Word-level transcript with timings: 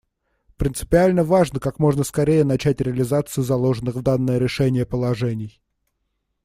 Принципиально 0.57 1.23
важно 1.23 1.59
как 1.59 1.77
можно 1.77 2.03
скорее 2.03 2.43
начать 2.43 2.81
реализацию 2.81 3.43
заложенных 3.43 3.93
в 3.93 4.01
данное 4.01 4.39
решение 4.39 4.83
положений. 4.83 5.61